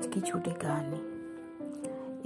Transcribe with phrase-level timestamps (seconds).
[0.00, 0.98] आज की छोटी कहानी।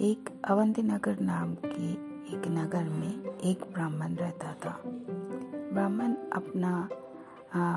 [0.08, 1.86] एक अवंती नगर नाम के
[2.34, 6.72] एक नगर में एक ब्राह्मण रहता था। ब्राह्मण अपना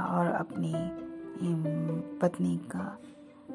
[0.10, 0.74] और अपनी
[2.21, 2.84] पत्नी का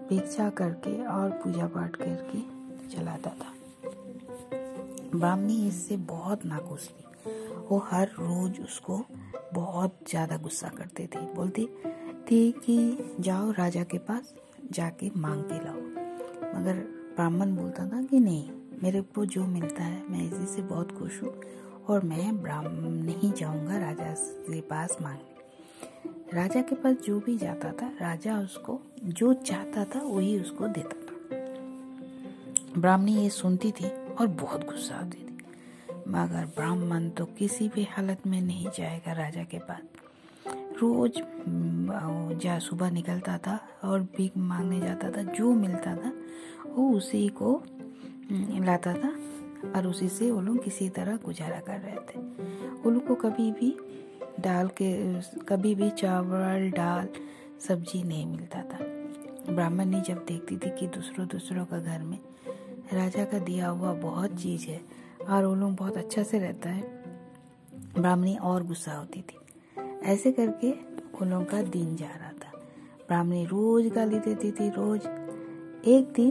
[0.08, 2.40] भिक्षा करके और पूजा पाठ करके
[2.88, 3.52] चलाता था।
[5.14, 7.30] ब्राह्मणी इससे बहुत नाखुश थी।
[7.70, 9.00] वो हर रोज उसको
[9.54, 11.66] बहुत ज़्यादा गुस्सा करते थे। बोलती
[12.30, 14.34] थी कि, जाओ राजा के पास
[14.72, 15.81] जाके मांग के लाओ।
[16.62, 16.74] मगर
[17.14, 18.50] ब्राह्मण बोलता था कि नहीं,
[18.82, 21.32] मेरे को जो मिलता है, मैं इसी से बहुत खुश हूँ
[21.88, 24.12] और मैं ब्राह्मण नहीं जाऊँगा राजा
[24.46, 30.02] के पास मांगने। राजा के पास जो भी जाता था, राजा उसको जो चाहता था,
[30.02, 31.16] वही उसको देता था।
[32.78, 35.38] ब्राह्मणी ये सुनती थी और बहुत गुस्सा होती थी।
[36.08, 39.82] मगर ब्राह्मण तो किसी भी हालत में नहीं जाएगा राजा के पास।
[40.82, 41.22] रोज
[42.42, 46.12] जा सुबह निकलता था और भीख मांगने जाता था, जो मिलता था
[46.72, 47.62] वो उसी को
[48.32, 49.08] लाता था
[49.76, 52.20] और उसी से वो लोग किसी तरह गुजारा कर रहे थे।
[52.82, 53.76] वो लोग को कभी भी
[54.40, 54.90] दाल के,
[55.38, 57.08] कभी भी चावल, दाल,
[57.60, 58.78] सब्ज़ी नहीं मिलता था।
[59.52, 62.18] ब्राह्मण ने जब देखती थी कि दूसरों दूसरों का घर में
[62.92, 64.80] राजा का दिया हुआ बहुत चीज़ है
[65.28, 66.82] और वो लोग बहुत अच्छा से रहता है,
[67.98, 69.38] ब्राह्मणी और गुस्सा होती थी।
[70.02, 70.72] ऐसे करके
[71.20, 72.58] उन लोगों का दिन जा रहा था।
[73.08, 75.00] ब्राह्मणी रोज गाली देती थी, रोज।
[75.86, 76.30] एक दिन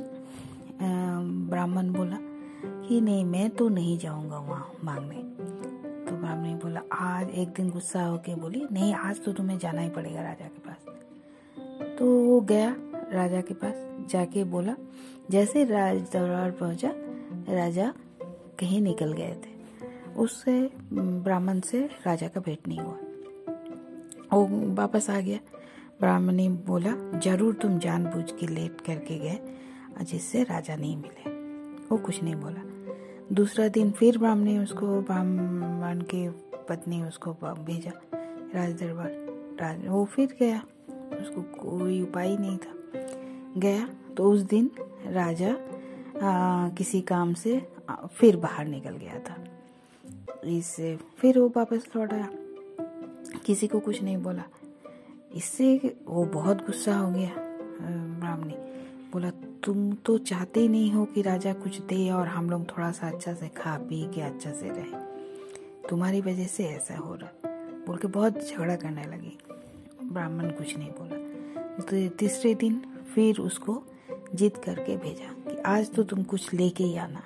[0.82, 2.18] ब्राह्मण बोला
[2.88, 5.16] कि नहीं, मैं तो नहीं जाऊँगा वहाँ मांगने
[6.06, 9.90] तो ब्राह्मणी बोला, आज एक दिन गुस्सा होके बोली, नहीं, आज तो तुम्हें जाना ही
[9.90, 12.76] पड़ेगा राजा के पास। तो वो गया
[13.14, 13.74] राजा के पास,
[14.12, 14.76] जाके बोला,
[15.32, 16.92] जैसे राज दरबार पहुँचा,
[17.50, 17.94] राजा
[18.60, 19.60] कहीं निकल गए थे।
[20.18, 20.60] उससे
[20.94, 22.98] ब्राह्मण से राजा का भेंट नहीं हुआ।
[24.34, 25.40] वो वापस आ गया।
[26.00, 29.40] ब्राह्मण ने बोला, ज़रूर तुम जानबूझ के लेट करके गए
[30.02, 31.30] जिससे राजा नहीं मिले।
[31.92, 32.62] वो कुछ नहीं बोला।
[33.36, 36.30] दूसरा दिन फिर ब्राह्मणी उसको ब्राह्मण की
[36.70, 37.92] पत्नी उसको भेजा
[38.56, 39.10] राज दरबार।
[39.62, 40.60] राज वो फिर गया।
[41.22, 42.74] उसको कोई उपाय नहीं था।
[43.58, 44.72] गया तो उस दिन
[45.08, 45.56] राजा
[46.24, 47.72] आ, किसी काम से
[48.14, 49.36] फिर बाहर निकल गया था।
[50.50, 52.30] इससे फिर वो वापस लौट आया।
[53.46, 54.44] किसी को कुछ नहीं बोला।
[55.36, 57.32] इससे वो बहुत गुस्सा हो गया
[58.20, 58.54] ब्राह्मणी
[59.14, 59.32] बोला
[59.64, 63.08] तुम तो चाहते ही नहीं हो कि राजा कुछ दे और हम लोग थोड़ा सा
[63.08, 65.12] अच्छा से खा पी के अच्छा से रहे।
[65.90, 67.32] तुम्हारी वजह से ऐसा हो रहा।
[67.88, 69.38] बोल के बहुत झगड़ा करने लगी।
[70.04, 71.16] ब्राह्मण कुछ नहीं बोला।
[71.82, 72.82] तो तीसरे दिन
[73.16, 73.84] फिर उसको
[74.36, 77.24] जिद करके भेजा कि आज तो तुम कुछ लेके ही आना।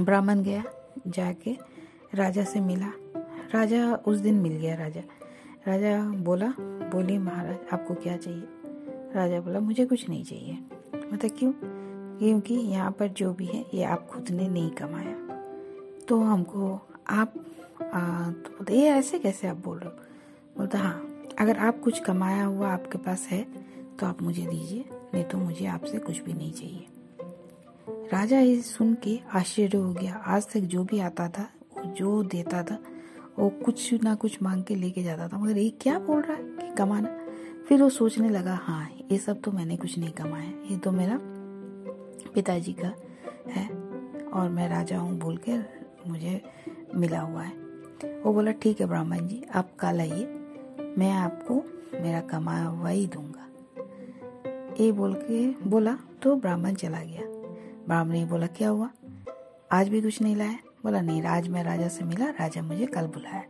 [0.00, 0.64] ब्राह्मण गया,
[1.08, 1.56] जाके
[2.14, 2.92] राजा से मिला।
[3.54, 5.00] राजा उस दिन मिल गया राजा।
[5.68, 8.42] राजा बोला बोली महाराज, आपको क्या चाहिए?
[9.16, 10.58] राजा बोला मुझे कुछ नहीं चाहिए।
[11.12, 11.52] मतलब क्यों?
[12.18, 15.14] क्योंकि यहाँ पर जो भी है ये आप खुद ने नहीं कमाया।
[16.08, 17.34] तो हमको आप
[17.82, 19.96] आ, तो बोलते ये ऐसे कैसे आप बोल रहे हो?
[20.58, 23.42] बोलता हाँ अगर आप कुछ कमाया हुआ आपके पास है
[24.00, 24.84] तो आप मुझे दीजिए
[25.14, 26.86] नहीं तो मुझे आपसे कुछ भी नहीं चाहिए।
[28.12, 32.22] राजा ये सुन के आश्चर्य हो गया। आज तक जो भी आता था वो जो
[32.22, 32.78] देता था
[33.38, 36.42] वो कुछ ना कुछ मांग के लेके जाता था। मगर ये क्या बोल रहा है
[36.42, 37.08] कि कमाना?
[37.68, 41.18] फिर वो सोचने लगा हाँ ये सब तो मैंने कुछ नहीं कमाया ये तो मेरा
[42.34, 42.92] पिताजी का
[43.50, 43.66] है
[44.30, 45.58] और मैं राजा हूँ बोल के
[46.10, 46.40] मुझे
[46.94, 47.52] मिला हुआ है।
[48.22, 50.24] वो बोला, ठीक है ब्राह्मण जी, आप कल आइए,
[50.98, 51.54] मैं आपको
[52.02, 53.46] मेरा कमाया हुआ ही दूँगा।
[54.80, 57.22] ये बोल के बोला तो ब्राह्मण चला गया।
[57.86, 58.90] ब्राह्मण ने बोला, क्या हुआ?
[59.72, 60.58] आज भी कुछ नहीं लाया?
[60.84, 63.44] बोला, नहीं, आज मैं राजा से मिला, राजा मुझे कल बुलाया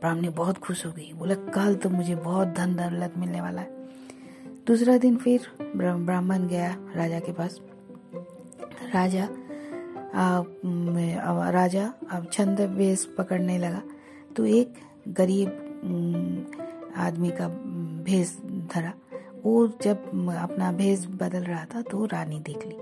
[0.00, 3.68] ब्राह्मणी बहुत खुश हो गई। बोला कल तो मुझे बहुत धन दौलत मिलने वाला है।
[4.66, 5.46] दूसरा दिन फिर
[5.76, 7.60] ब्राह्मण गया राजा के पास।
[8.94, 9.28] राजा
[10.14, 10.42] आ,
[11.50, 13.82] राजा अब छंद वेश पकड़ने लगा।
[14.36, 14.74] तो एक
[15.08, 15.48] गरीब
[16.96, 17.48] आदमी का
[18.04, 18.36] भेष
[18.74, 18.92] धरा।
[19.44, 22.76] वो जब अपना भेष बदल रहा था तो रानी देख ली।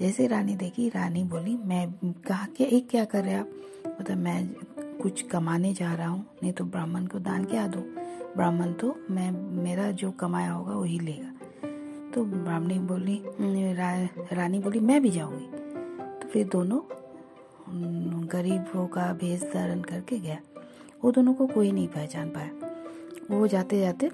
[0.00, 3.48] जैसे रानी देखी रानी बोली मैं कहा कि एक क्या कर रहे आप?
[4.00, 4.48] मतलब मैं
[5.02, 7.80] कुछ कमाने जा रहा हूँ नहीं तो ब्राह्मण को दान क्या दो?
[8.36, 9.30] ब्राह्मण तो मैं
[9.62, 11.30] मेरा जो कमाया होगा वही लेगा।
[12.14, 13.22] तो ब्राह्मणी बोली
[13.74, 13.90] रा,
[14.32, 15.46] रानी बोली मैं भी जाऊँगी।
[16.22, 16.80] तो फिर दोनों
[18.28, 20.38] गरीबों का भेष धारण करके गया।
[21.04, 22.50] वो दोनों को कोई नहीं पहचान पाया।
[23.30, 24.10] वो जाते जाते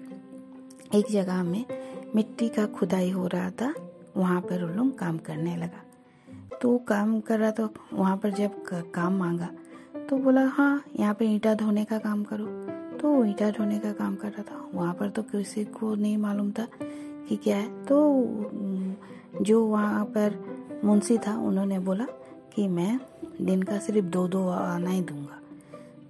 [0.94, 1.64] एक जगह में
[2.17, 3.75] मिट्टी का खुदाई हो रहा था
[4.17, 5.82] वहाँ पर वो लोग काम करने लगा।
[6.62, 8.62] तो काम कर रहा था वहाँ पर जब
[8.94, 9.49] काम मांगा
[10.08, 12.46] तो बोला हाँ यहाँ पे ईंटा धोने का काम करो।
[12.99, 16.50] तो ईंटा धोने का काम कर रहा था। वहाँ पर तो किसी को नहीं मालूम
[16.50, 16.69] था
[17.28, 18.25] कि क्या है। तो
[19.43, 20.44] जो वहाँ पर
[20.84, 22.06] मुंशी था, उन्होंने बोला
[22.55, 23.00] कि मैं
[23.43, 25.40] दिन का सिर्फ़ दो दो आना ही दूँगा।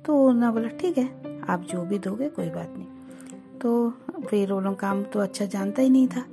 [0.06, 2.86] तो उन्होंने बोला, ठीक है, आप जो भी दोगे, कोई बात नहीं।
[3.58, 3.92] तो
[4.30, 6.24] फिर वो लोग काम तो अच्छा जानता ही नहीं था।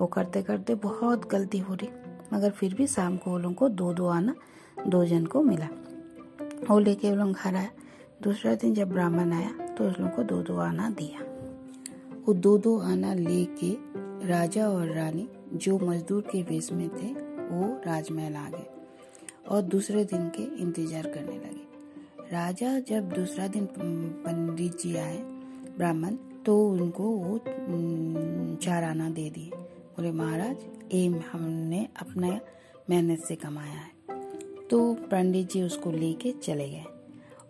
[0.00, 1.88] वो करते करते बहुत गलती हो रही।
[2.32, 4.34] मगर फिर भी शाम को वो लोग को दो दो आना,
[4.88, 5.68] दो जन को मिला।
[6.68, 7.70] वो लेके वो लोग घर आया
[8.22, 11.20] दूसरा दिन जब ब्राह्मण आया तो उस लोग को दो दो आना दिया।
[12.26, 13.70] वो दो दो आना लेके
[14.28, 17.12] राजा और रानी, जो मजदूर के वेश में थे,
[17.48, 18.66] वो राजमहल आ गए
[19.48, 25.16] और दूसरे दिन के इंतज़ार करने लगे। राजा जब दूसरा दिन पंडित जी आए,
[25.76, 26.16] ब्राह्मण
[26.46, 27.38] तो उनको वो
[28.56, 29.50] चार आना दे दिए।
[29.96, 30.56] बोले, महाराज
[30.94, 32.38] एम हमने अपना
[32.90, 33.91] मेहनत से कमाया है।
[34.72, 36.84] तो पंडित जी उसको लेके चले गए।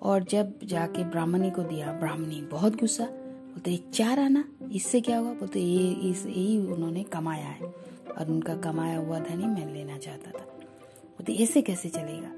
[0.03, 5.33] और जब जाके ब्राह्मणी को दिया, ब्राह्मणी बहुत गुस्सा, बोलते चार आना इससे क्या हुआ?
[5.33, 7.75] बोलते, ये, इस, यही उन्होंने कमाया है।
[8.19, 12.29] और उनका कमाया हुआ धन ही मैं लेना चाहता था। बोलते, ऐसे कैसे चलेगा?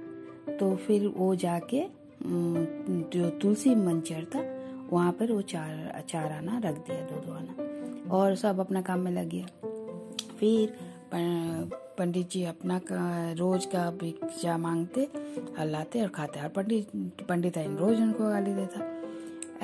[0.56, 1.84] तो फिर वो जाके
[3.10, 4.60] जो तुलसी मंचर था,
[4.92, 7.54] वहाँ पर वो चार चार आना रख दिया, दो दो आना।
[8.10, 9.46] और सब अपना काम में लग गया।
[10.40, 10.76] फिर
[11.98, 12.80] पंडित जी अपना
[13.38, 16.88] रोज का भिक्षा मांगते और लाते और खाते। और पंडित
[17.28, 18.80] पंडित रोज उनको गाली देता।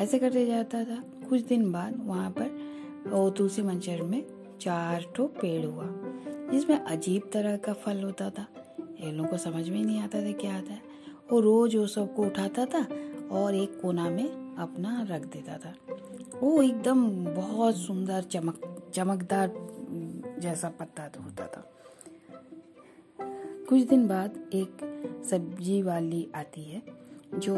[0.02, 2.50] ऐसे करते जाता था। कुछ दिन बाद वहाँ पर
[3.06, 4.22] वो तुलसी मंचर में
[4.60, 5.86] चार ठो पेड़ हुआ,
[6.52, 8.46] जिसमें अजीब तरह का फल होता था।
[9.00, 10.82] ये लोगों को समझ में नहीं आता था क्या आता है
[11.32, 12.86] वो रोज वो सबको उठाता था
[13.32, 15.74] और एक कोना में अपना रख देता था।
[16.40, 18.60] वो एकदम बहुत सुंदर चमक,
[18.94, 19.52] चमकदार
[20.40, 21.64] जैसा पत्ता होता था।
[23.70, 24.76] कुछ दिन बाद एक
[25.30, 26.82] सब्ज़ी वाली आती है,
[27.34, 27.54] जो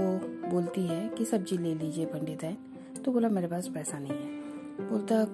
[0.50, 2.58] बोलती है कि सब्ज़ी ले लीजिए पंडित है।
[3.04, 4.26] तो बोला, मेरे पास पैसा नहीं है।
[4.90, 5.26] बोलता,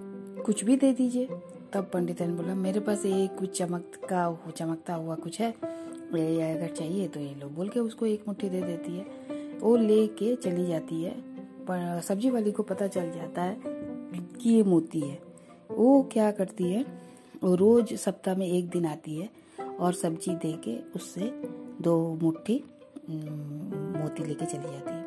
[0.42, 1.28] कुछ भी दे दीजिए।
[1.72, 5.54] तब पंडित ने बोला, मेरे पास एक कुछ चमक का चमकता हुआ कुछ है।
[6.14, 9.06] ये अगर चाहिए तो ये लो। बोल के उसको एक मुट्ठी दे देती है।
[9.58, 13.60] वो ले के चली जाती है। पर सब्ज़ी वाली को पता चल जाता है
[14.40, 15.18] कि ये मोती है।
[15.70, 16.84] वो क्या करती है?
[17.44, 19.47] वो रोज सप्ताह में एक दिन आती है।
[19.80, 21.30] और सब्ज़ी दे के उससे
[21.82, 22.64] दो मुट्ठी
[23.10, 25.02] मोती लेके चली जाती है।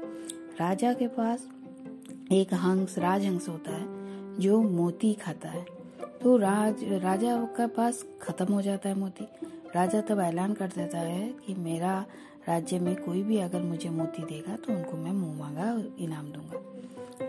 [0.60, 1.48] राजा के पास
[2.32, 3.86] एक हंस, राजहंस होता है,
[4.40, 5.66] जो मोती खाता है।
[6.22, 9.26] तो राज, राजा के पास खत्म हो जाता है मोती।
[9.76, 12.06] राजा तब ऐलान कर देता है कि मेरा
[12.48, 16.60] राज्य में कोई भी अगर मुझे मोती देगा तो उनको मैं मुँह मांगा, इनाम दूँगा।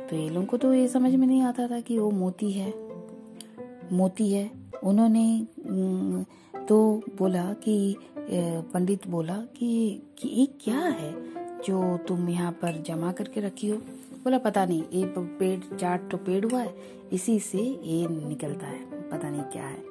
[0.06, 2.72] तो ये लोगों को तो ये समझ में नहीं आता था कि वो मोती है।
[3.92, 4.50] मोती है।
[4.84, 5.46] उन्होंने
[6.68, 11.12] तो बोला कि पंडित बोला कि, कि ये क्या है
[11.62, 13.76] जो तुम यहाँ पर जमा करके रखी हो?
[14.24, 16.74] बोला पता नहीं ये पेड़ चार तो पेड़ हुआ है
[17.12, 19.82] इसी से ये निकलता है पता नहीं क्या है।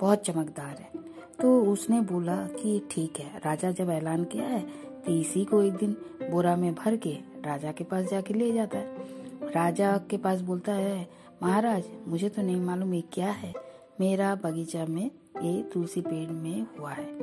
[0.00, 1.00] बहुत चमकदार है।
[1.40, 4.60] तो उसने बोला कि ठीक है राजा जब ऐलान किया है
[5.06, 5.96] तो इसी को एक दिन
[6.30, 7.12] बोरा में भर के
[7.46, 11.08] राजा के पास जाके ले जाता है। राजा के पास बोलता है
[11.42, 13.52] महाराज मुझे तो नहीं मालूम ये क्या है
[14.00, 15.10] मेरा बगीचा में
[15.42, 17.18] ये तुलसी पेड़ में हुआ है।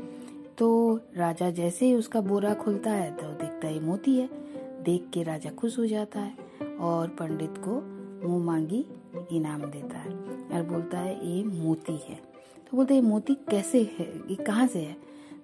[0.58, 4.30] तो राजा जैसे ही उसका बोरा खुलता है तो दिखता है मोती है।
[4.84, 6.38] देख के राजा खुश हो जाता है
[6.80, 8.86] और पंडित को मुँह मांगी
[9.32, 10.12] इनाम देता है
[10.54, 12.16] और बोलता है, ये मोती है।
[12.72, 14.18] तो बोलते ये मोती कैसे है?
[14.30, 14.96] ये कहाँ से है?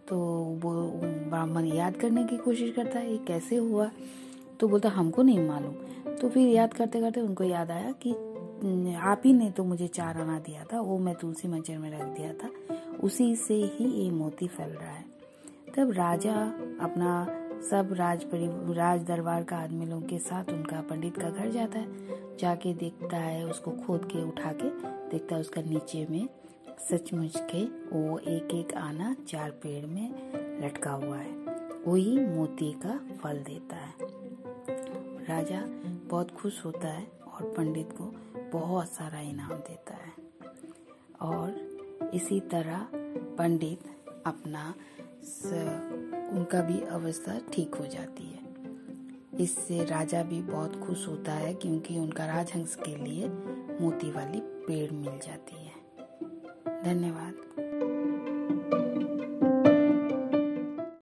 [0.08, 0.18] तो
[0.62, 0.92] वो
[1.30, 3.92] ब्राह्मण याद करने की कोशिश करता है, ये कैसे हुआ?
[4.60, 5.74] तो बोलता, हमको नहीं मालूम।
[6.16, 8.12] तो फिर याद करते करते उनको याद आया कि,
[8.96, 12.06] आप ही ने तो मुझे चार आना दिया था, वो मैं तुलसी मंचर में रख
[12.06, 12.50] दिया था।
[13.04, 15.06] उसी से ही ये मोती फैल रहा है।
[15.78, 16.36] तब राजा
[16.82, 17.26] अपना
[17.62, 18.26] सब राज
[18.78, 23.18] राज दरबार का आदमी लोगों के साथ उनका पंडित का घर जाता है। जाके देखता
[23.18, 24.70] है उसको खोद के उठा के,
[25.10, 26.30] देखता है उसका नीचे में
[26.90, 30.12] सचमुच के वो एक एक आना चार पेड़ में
[30.66, 31.32] लटका हुआ है।
[31.88, 33.94] वही मोती का फल देता है।
[35.26, 35.64] राजा
[36.10, 38.14] बहुत खुश होता है और पंडित को
[38.60, 40.14] बहुत सारा इनाम देता है।
[41.22, 41.65] और
[42.16, 42.88] इसी तरह
[43.38, 43.80] पंडित
[44.26, 44.74] अपना
[45.24, 45.46] स,
[46.34, 48.46] उनका भी अवस्था ठीक हो जाती है।
[49.44, 53.28] इससे राजा भी बहुत खुश होता है क्योंकि उनका राजहंस के लिए
[53.82, 55.86] मोती वाली पेड़ मिल जाती है।
[56.84, 57.45] धन्यवाद।